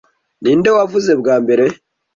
Ninde 0.41 0.69
wavuze 0.77 1.11
bwa 1.21 1.35
mbere 1.43 1.63